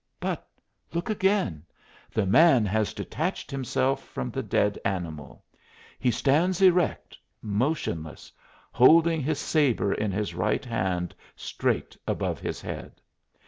[0.19, 0.47] But
[0.93, 1.63] look again
[2.11, 5.43] the man has detached himself from the dead animal.
[5.99, 8.31] He stands erect, motionless,
[8.71, 12.99] holding his sabre in his right hand straight above his head.